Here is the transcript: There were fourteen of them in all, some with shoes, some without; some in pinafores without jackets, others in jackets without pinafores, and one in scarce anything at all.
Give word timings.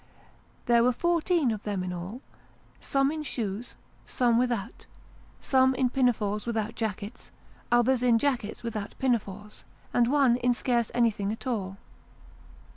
There 0.65 0.83
were 0.83 0.93
fourteen 0.93 1.51
of 1.51 1.61
them 1.61 1.83
in 1.83 1.93
all, 1.93 2.21
some 2.79 3.09
with 3.09 3.23
shoes, 3.27 3.75
some 4.07 4.39
without; 4.39 4.87
some 5.39 5.75
in 5.75 5.91
pinafores 5.91 6.47
without 6.47 6.73
jackets, 6.73 7.31
others 7.71 8.01
in 8.01 8.17
jackets 8.17 8.63
without 8.63 8.95
pinafores, 8.97 9.63
and 9.93 10.11
one 10.11 10.37
in 10.37 10.55
scarce 10.55 10.89
anything 10.95 11.31
at 11.31 11.45
all. 11.45 11.77